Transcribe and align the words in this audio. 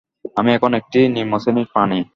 আমি 0.37 0.49
এখন 0.53 0.71
একটি 0.73 0.99
নিম্নশ্রেণীর 1.07 1.67
প্রাণী। 1.71 1.99